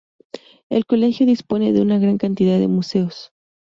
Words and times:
El 0.71 0.87
colegio 0.87 1.27
dispone 1.27 1.73
de 1.73 1.81
una 1.83 1.99
gran 1.99 2.17
cantidad 2.17 2.57
de 2.57 2.67
museos. 2.67 3.31